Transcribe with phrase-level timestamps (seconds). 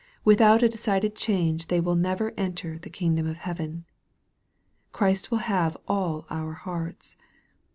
[0.25, 3.85] Without a decided change they will never enter the kingdom of heaven.
[4.91, 7.17] Christ will have all our hearts.